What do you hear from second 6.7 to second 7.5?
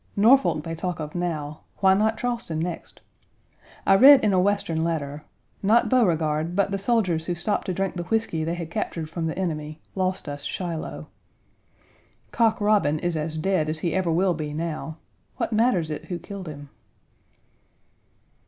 the soldiers who